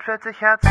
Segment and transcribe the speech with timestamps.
[0.00, 0.64] 440 Hertz.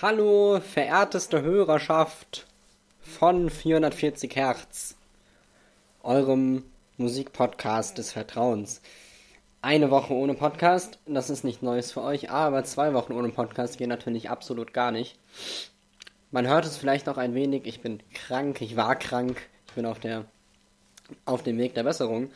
[0.00, 2.46] Hallo, verehrteste Hörerschaft
[3.00, 4.96] von 440 Hertz,
[6.02, 6.62] eurem
[6.98, 8.80] Musikpodcast des Vertrauens.
[9.64, 13.78] Eine Woche ohne Podcast, das ist nicht Neues für euch, aber zwei Wochen ohne Podcast
[13.78, 15.18] gehen natürlich absolut gar nicht.
[16.30, 19.86] Man hört es vielleicht auch ein wenig, ich bin krank, ich war krank, ich bin
[19.86, 20.26] auf der
[21.24, 22.30] auf dem Weg der Besserung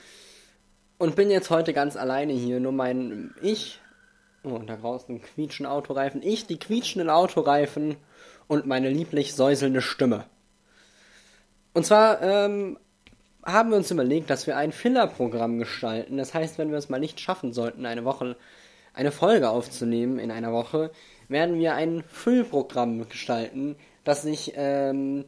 [0.96, 3.78] und bin jetzt heute ganz alleine hier, nur mein ich
[4.42, 6.22] Oh, da draußen quietschen Autoreifen.
[6.22, 7.98] Ich, die quietschenden Autoreifen
[8.46, 10.24] und meine lieblich säuselnde Stimme.
[11.74, 12.78] Und zwar ähm,
[13.44, 16.16] haben wir uns überlegt, dass wir ein Filler-Programm gestalten.
[16.16, 18.36] Das heißt, wenn wir es mal nicht schaffen sollten, eine Woche,
[18.94, 20.90] eine Folge aufzunehmen in einer Woche,
[21.28, 25.24] werden wir ein Füllprogramm gestalten, das sich ähm,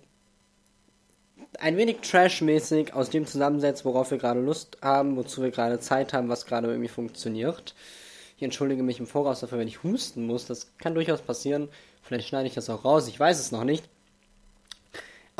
[1.59, 6.13] ein wenig trashmäßig aus dem zusammensetzt, worauf wir gerade Lust haben, wozu wir gerade Zeit
[6.13, 7.75] haben, was gerade irgendwie funktioniert.
[8.37, 10.47] Ich entschuldige mich im Voraus dafür, wenn ich husten muss.
[10.47, 11.69] Das kann durchaus passieren.
[12.03, 13.09] Vielleicht schneide ich das auch raus.
[13.09, 13.85] Ich weiß es noch nicht.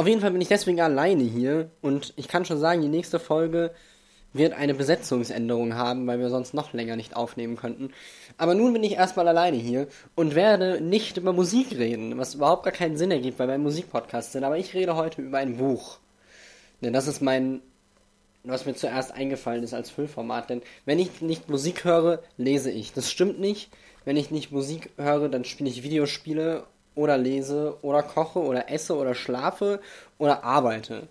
[0.01, 1.69] Auf jeden Fall bin ich deswegen alleine hier.
[1.83, 3.71] Und ich kann schon sagen, die nächste Folge
[4.33, 7.91] wird eine Besetzungsänderung haben, weil wir sonst noch länger nicht aufnehmen könnten.
[8.39, 12.63] Aber nun bin ich erstmal alleine hier und werde nicht über Musik reden, was überhaupt
[12.65, 14.43] gar keinen Sinn ergibt, weil wir ein Musikpodcast sind.
[14.43, 15.99] Aber ich rede heute über ein Buch.
[16.81, 17.61] Denn das ist mein
[18.43, 20.49] was mir zuerst eingefallen ist als Füllformat.
[20.49, 22.95] Denn wenn ich nicht Musik höre, lese ich.
[22.95, 23.71] Das stimmt nicht.
[24.07, 26.65] Wenn ich nicht Musik höre, dann spiele ich Videospiele
[27.01, 29.81] oder lese oder koche oder esse oder schlafe
[30.19, 31.09] oder arbeite.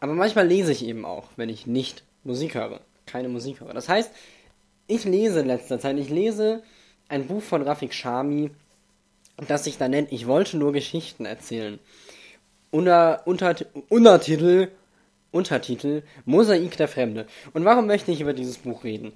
[0.00, 2.80] Aber manchmal lese ich eben auch, wenn ich nicht Musik höre.
[3.06, 3.74] Keine Musik höre.
[3.74, 4.10] Das heißt,
[4.86, 6.62] ich lese in letzter Zeit, ich lese
[7.08, 8.50] ein Buch von Rafik Shami,
[9.46, 11.78] das sich da nennt Ich wollte nur Geschichten erzählen.
[12.70, 13.54] Unter, unter,
[13.88, 14.68] Untertitel
[15.32, 17.26] Untertitel Mosaik der Fremde.
[17.52, 19.12] Und warum möchte ich über dieses Buch reden?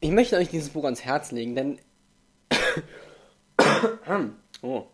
[0.00, 1.78] Ich möchte euch dieses Buch ans Herz legen, denn.
[4.62, 4.86] oh.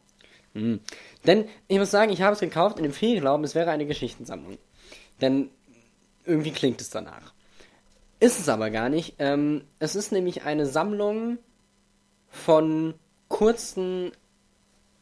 [0.55, 0.81] Hm.
[1.27, 4.59] Denn ich muss sagen, ich habe es gekauft in dem Fehlglauben, es wäre eine Geschichtensammlung.
[5.21, 5.51] Denn
[6.25, 7.33] irgendwie klingt es danach.
[8.21, 9.15] Ist es aber gar nicht.
[9.19, 11.39] Ähm, es ist nämlich eine Sammlung
[12.31, 12.95] von
[13.29, 14.13] kurzen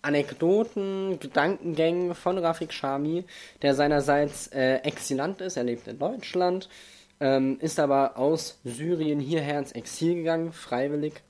[0.02, 3.24] Anekdoten, Gedankengängen von Rafik Shami,
[3.62, 6.68] der seinerseits äh, Exilant ist, er lebt in Deutschland,
[7.18, 11.22] ähm, ist aber aus Syrien hierher ins Exil gegangen, freiwillig.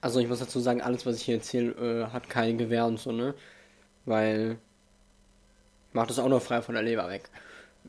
[0.00, 2.98] Also ich muss dazu sagen, alles, was ich hier erzähle, äh, hat kein Gewehr und
[2.98, 3.34] so, ne?
[4.04, 4.58] Weil
[5.92, 7.28] macht es auch nur frei von der Leber weg.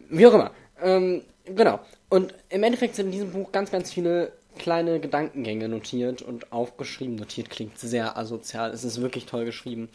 [0.10, 0.52] Wie auch immer.
[0.82, 1.80] Ähm, genau.
[2.10, 7.16] Und im Endeffekt sind in diesem Buch ganz, ganz viele kleine Gedankengänge notiert und aufgeschrieben.
[7.16, 8.72] Notiert klingt sehr asozial.
[8.72, 9.90] Es ist wirklich toll geschrieben.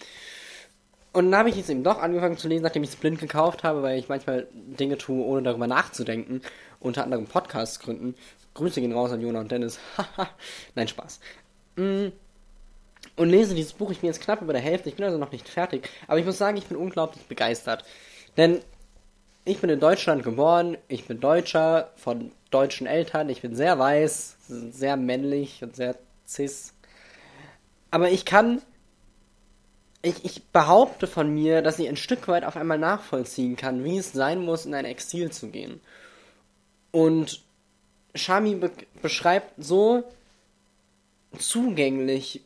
[1.12, 3.64] Und dann habe ich jetzt eben doch angefangen zu lesen, nachdem ich es blind gekauft
[3.64, 6.42] habe, weil ich manchmal Dinge tue, ohne darüber nachzudenken.
[6.78, 8.14] Unter anderem Podcasts gründen.
[8.54, 9.78] Grüße gehen raus an Jona und Dennis.
[10.74, 11.20] Nein, Spaß.
[11.76, 12.08] Mm.
[13.16, 13.90] Und lese dieses Buch.
[13.90, 14.88] Ich bin jetzt knapp über der Hälfte.
[14.88, 15.88] Ich bin also noch nicht fertig.
[16.06, 17.84] Aber ich muss sagen, ich bin unglaublich begeistert.
[18.36, 18.60] Denn
[19.44, 20.76] ich bin in Deutschland geboren.
[20.88, 23.28] Ich bin Deutscher von deutschen Eltern.
[23.28, 26.74] Ich bin sehr weiß, sehr männlich und sehr cis.
[27.90, 28.60] Aber ich kann.
[30.02, 33.96] Ich, ich behaupte von mir, dass ich ein Stück weit auf einmal nachvollziehen kann, wie
[33.96, 35.80] es sein muss, in ein Exil zu gehen.
[36.92, 37.42] Und
[38.14, 38.70] Shami be
[39.02, 40.04] beschreibt so
[41.38, 42.42] zugänglich,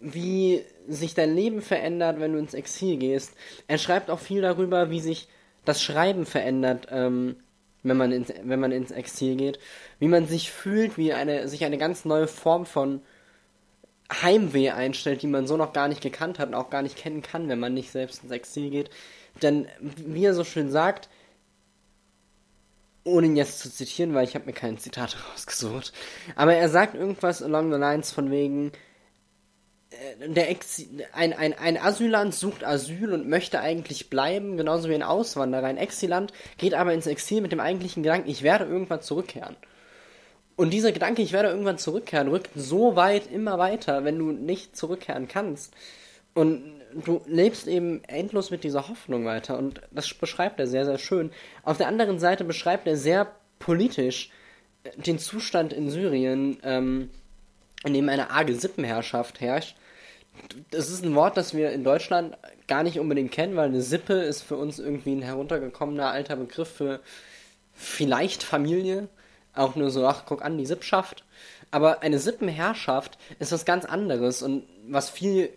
[0.00, 3.34] wie sich dein Leben verändert, wenn du ins Exil gehst.
[3.68, 5.28] Er schreibt auch viel darüber, wie sich
[5.64, 7.36] das Schreiben verändert, ähm,
[7.82, 9.58] wenn man ins, wenn man ins Exil geht,
[9.98, 13.02] wie man sich fühlt, wie eine, sich eine ganz neue Form von
[14.10, 17.22] Heimweh einstellt, die man so noch gar nicht gekannt hat und auch gar nicht kennen
[17.22, 18.90] kann, wenn man nicht selbst ins Exil geht.
[19.42, 21.08] Denn, wie er so schön sagt,
[23.10, 25.92] ohne ihn jetzt zu zitieren, weil ich habe mir kein Zitat rausgesucht,
[26.36, 28.72] aber er sagt irgendwas along the lines von wegen,
[29.90, 34.94] äh, der Ex ein, ein, ein Asylant sucht Asyl und möchte eigentlich bleiben, genauso wie
[34.94, 35.66] ein Auswanderer.
[35.66, 39.56] Ein Exilant geht aber ins Exil mit dem eigentlichen Gedanken, ich werde irgendwann zurückkehren.
[40.56, 44.76] Und dieser Gedanke, ich werde irgendwann zurückkehren, rückt so weit immer weiter, wenn du nicht
[44.76, 45.72] zurückkehren kannst.
[46.34, 49.58] Und du lebst eben endlos mit dieser Hoffnung weiter.
[49.58, 51.30] Und das beschreibt er sehr, sehr schön.
[51.62, 54.30] Auf der anderen Seite beschreibt er sehr politisch
[54.96, 57.10] den Zustand in Syrien, ähm,
[57.84, 59.76] in dem eine arge Sippenherrschaft herrscht
[60.70, 62.36] das ist ein Wort, das wir in Deutschland
[62.66, 66.68] gar nicht unbedingt kennen, weil eine Sippe ist für uns irgendwie ein heruntergekommener alter Begriff
[66.68, 67.00] für
[67.72, 69.08] vielleicht Familie.
[69.54, 71.24] Auch nur so, ach, guck an, die Sippschaft.
[71.70, 75.50] Aber eine Sippenherrschaft ist was ganz anderes und was viel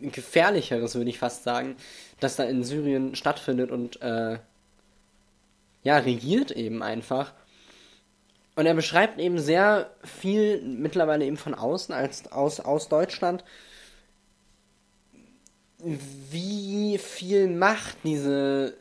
[0.00, 1.76] gefährlicheres, würde ich fast sagen,
[2.20, 4.38] das da in Syrien stattfindet und äh,
[5.82, 7.32] ja, regiert eben einfach.
[8.56, 13.44] Und er beschreibt eben sehr viel mittlerweile eben von außen als aus, aus Deutschland,
[15.78, 18.76] wie viel Macht diese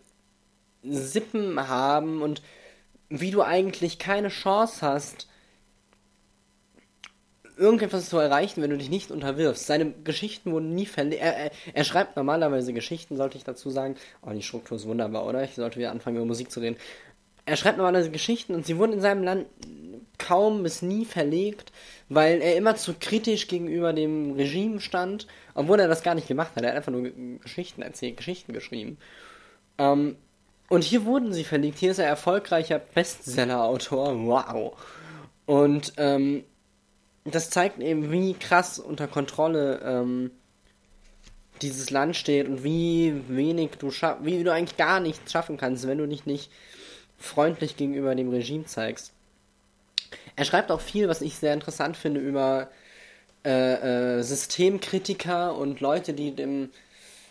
[0.83, 2.41] Sippen haben und
[3.07, 5.28] wie du eigentlich keine Chance hast,
[7.59, 9.67] irgendetwas zu erreichen, wenn du dich nicht unterwirfst.
[9.67, 11.21] Seine Geschichten wurden nie verlegt.
[11.21, 13.95] Er, er, er, schreibt normalerweise Geschichten, sollte ich dazu sagen.
[14.21, 15.43] Oh, die Struktur ist wunderbar, oder?
[15.43, 16.77] Ich sollte wieder anfangen, über Musik zu reden.
[17.45, 19.47] Er schreibt normalerweise Geschichten und sie wurden in seinem Land
[20.17, 21.71] kaum bis nie verlegt,
[22.07, 26.55] weil er immer zu kritisch gegenüber dem Regime stand, obwohl er das gar nicht gemacht
[26.55, 26.63] hat.
[26.63, 27.09] Er hat einfach nur
[27.39, 28.97] Geschichten erzählt, Geschichten geschrieben.
[29.77, 30.15] Ähm,
[30.69, 31.79] und hier wurden sie verlegt.
[31.79, 34.15] Hier ist er erfolgreicher Bestseller-Autor.
[34.27, 34.77] Wow.
[35.47, 36.43] Und ähm,
[37.25, 40.31] das zeigt eben, wie krass unter Kontrolle ähm,
[41.61, 45.87] dieses Land steht und wie wenig du schaffst, wie du eigentlich gar nichts schaffen kannst,
[45.87, 46.51] wenn du dich nicht
[47.17, 49.13] freundlich gegenüber dem Regime zeigst.
[50.35, 52.69] Er schreibt auch viel, was ich sehr interessant finde, über
[53.45, 56.71] äh, äh, Systemkritiker und Leute, die dem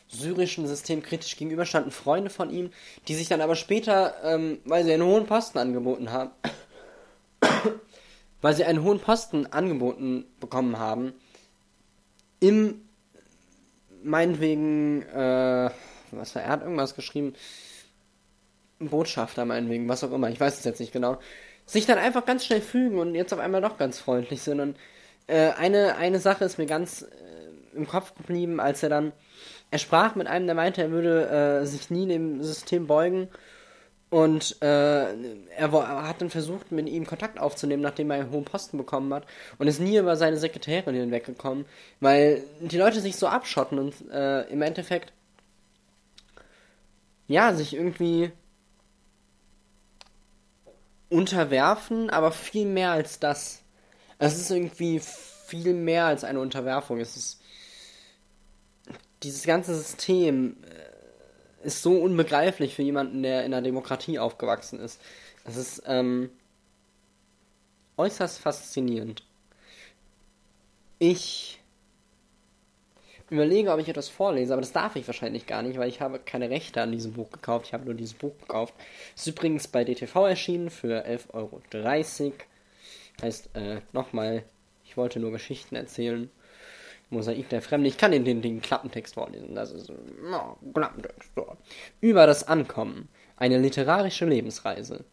[0.08, 2.70] syrischen System kritisch gegenüberstanden, Freunde von ihm,
[3.08, 6.30] die sich dann aber später, ähm, weil sie einen hohen Posten angeboten haben,
[8.40, 11.12] weil sie einen hohen Posten angeboten bekommen haben,
[12.40, 12.82] im,
[14.02, 15.70] meinetwegen, äh,
[16.12, 17.34] was war, er hat irgendwas geschrieben,
[18.78, 21.18] Botschafter meinetwegen, was auch immer, ich weiß es jetzt nicht genau,
[21.66, 24.60] sich dann einfach ganz schnell fügen und jetzt auf einmal doch ganz freundlich sind.
[24.60, 24.76] Und
[25.26, 29.12] äh, eine, eine Sache ist mir ganz äh, im Kopf geblieben, als er dann,
[29.70, 33.28] er sprach mit einem, der meinte, er würde äh, sich nie dem System beugen
[34.10, 35.12] und äh,
[35.50, 39.26] er, hat dann versucht, mit ihm Kontakt aufzunehmen, nachdem er einen hohen Posten bekommen hat.
[39.58, 41.66] Und ist nie über seine Sekretärin hinweggekommen,
[42.00, 45.12] weil die Leute sich so abschotten und äh, im Endeffekt,
[47.26, 48.32] ja, sich irgendwie
[51.10, 53.62] unterwerfen, aber viel mehr als das.
[54.18, 56.98] Es ist irgendwie viel mehr als eine Unterwerfung.
[56.98, 57.40] Es ist.
[59.24, 60.87] Dieses ganze System äh,
[61.62, 65.00] ist so unbegreiflich für jemanden, der in einer Demokratie aufgewachsen ist.
[65.44, 66.30] Es ist ähm,
[67.96, 69.24] äußerst faszinierend.
[70.98, 71.60] Ich
[73.30, 76.18] überlege, ob ich etwas vorlese, aber das darf ich wahrscheinlich gar nicht, weil ich habe
[76.18, 77.66] keine Rechte an diesem Buch gekauft.
[77.66, 78.74] Ich habe nur dieses Buch gekauft.
[79.14, 82.32] Ist übrigens bei DTV erschienen für 11,30 Euro.
[83.20, 84.44] Heißt, äh, nochmal,
[84.84, 86.30] ich wollte nur Geschichten erzählen.
[87.10, 87.88] Mosaik der Fremde.
[87.88, 89.54] Ich kann den, den, den Klappentext vorlesen.
[89.54, 91.30] Das ist no, Klappentext.
[91.34, 91.56] So.
[92.00, 93.08] Über das Ankommen.
[93.36, 95.04] Eine literarische Lebensreise.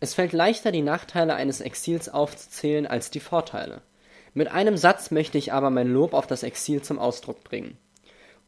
[0.00, 3.82] Es fällt leichter, die Nachteile eines Exils aufzuzählen als die Vorteile.
[4.32, 7.76] Mit einem Satz möchte ich aber mein Lob auf das Exil zum Ausdruck bringen.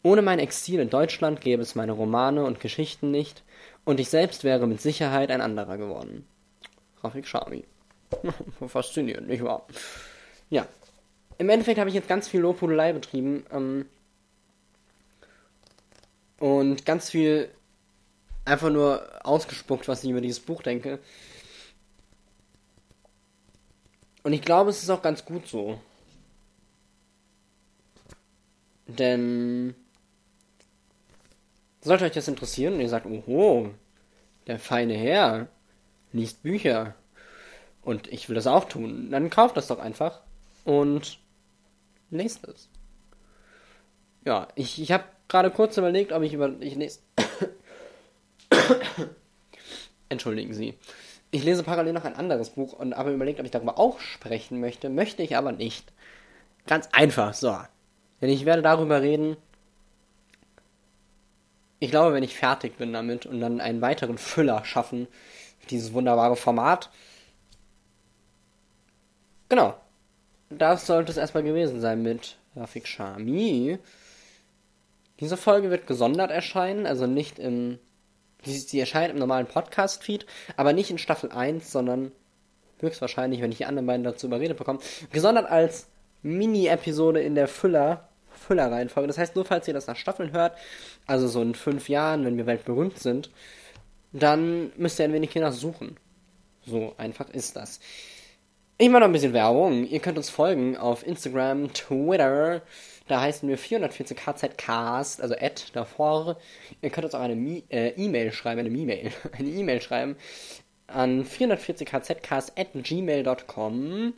[0.03, 3.43] Ohne mein Exil in Deutschland gäbe es meine Romane und Geschichten nicht,
[3.85, 6.27] und ich selbst wäre mit Sicherheit ein anderer geworden.
[7.03, 7.65] Rafik Shami.
[8.67, 9.67] Faszinierend, nicht wahr?
[10.51, 10.67] Ja,
[11.43, 13.45] im Endeffekt habe ich jetzt ganz viel Lobhudelei betrieben.
[13.51, 13.87] Ähm,
[16.39, 17.51] und ganz viel
[18.45, 21.01] einfach nur ausgespuckt, was ich über dieses Buch denke.
[24.23, 25.81] Und ich glaube, es ist auch ganz gut so.
[28.87, 29.75] Denn
[31.81, 33.75] sollte euch das interessieren und ihr sagt, oho,
[34.47, 35.49] der feine Herr
[36.13, 36.95] liest Bücher
[37.83, 40.21] und ich will das auch tun, dann kauft das doch einfach
[40.65, 41.19] und
[42.13, 42.69] nächstes.
[44.25, 46.53] Ja, ich, ich habe gerade kurz überlegt, ob ich über.
[46.61, 47.01] Ich lese.
[50.09, 50.75] Entschuldigen Sie.
[51.31, 54.61] Ich lese parallel noch ein anderes Buch und habe überlegt, ob ich darüber auch sprechen
[54.61, 54.91] möchte.
[54.91, 55.93] Möchte ich aber nicht.
[56.67, 57.59] Ganz einfach, so.
[58.21, 59.37] Denn ich werde darüber reden.
[61.81, 65.09] Ich glaube, wenn ich fertig bin damit und dann einen weiteren Füller schaffen,
[65.71, 66.91] dieses wunderbare Format.
[69.49, 69.75] Genau
[70.59, 73.79] das sollte es erstmal gewesen sein mit Rafik Shami.
[75.21, 77.79] Diese Folge wird gesondert erscheinen, also nicht im.
[78.45, 82.11] Sie, erscheint im normalen Podcast-Feed, aber nicht in Staffel 1, sondern
[82.81, 84.81] höchstwahrscheinlich, wenn ich die anderen beiden dazu überredet bekomme,
[85.13, 85.87] gesondert als
[86.23, 89.07] Mini-Episode in der Füller, Füller-Reihenfolge.
[89.07, 90.57] Das heißt, nur falls ihr das nach Staffeln hört,
[91.07, 93.31] also so in fünf Jahren, wenn wir weltberühmt sind,
[94.13, 95.97] dann müsst ihr ein wenig hier nach suchen.
[96.67, 97.79] So einfach ist das.
[98.83, 99.87] Ich mache noch ein bisschen Werbung.
[99.87, 102.63] Ihr könnt uns folgen auf Instagram, Twitter.
[103.07, 106.37] Da heißen wir 440kzcast, also Ad davor.
[106.81, 110.17] Ihr könnt uns auch eine äh, E-Mail schreiben, eine E-Mail, eine E-Mail schreiben
[110.89, 114.15] an 440kzcast at gmail.com.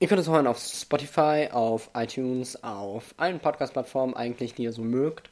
[0.00, 4.80] Ihr könnt uns hören auf Spotify, auf iTunes, auf allen Podcast-Plattformen eigentlich, die ihr so
[4.80, 5.28] mögt.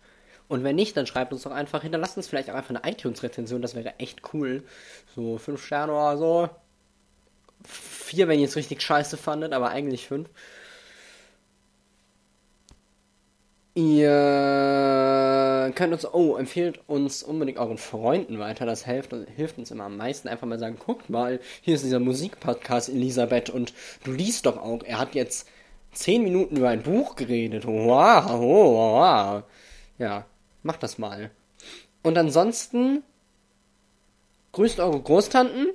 [0.50, 3.62] Und wenn nicht, dann schreibt uns doch einfach, hinterlasst uns vielleicht auch einfach eine iTunes-Rezension,
[3.62, 4.64] das wäre echt cool.
[5.14, 6.48] So 5 Sterne oder so.
[7.64, 10.28] 4, wenn ihr es richtig scheiße fandet, aber eigentlich 5.
[13.74, 18.66] Ihr könnt uns, oh, empfehlt uns unbedingt euren Freunden weiter.
[18.66, 20.26] Das hilft, hilft uns immer am meisten.
[20.26, 24.82] Einfach mal sagen, guckt mal, hier ist dieser Musikpodcast Elisabeth und du liest doch auch.
[24.82, 25.48] Er hat jetzt
[25.92, 27.64] 10 Minuten über ein Buch geredet.
[27.66, 29.44] Wow, wow.
[29.98, 30.26] Ja,
[30.62, 31.30] macht das mal.
[32.02, 33.02] Und ansonsten
[34.52, 35.68] grüßt eure Großtanten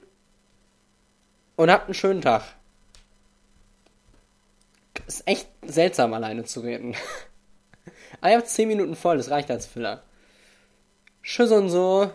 [1.55, 2.43] und habt einen schönen Tag.
[5.07, 6.95] Ist echt seltsam, alleine zu reden.
[8.21, 10.01] Ah, ihr habt 10 Minuten voll, das reicht als Filler.
[11.21, 12.09] Tschüss und so.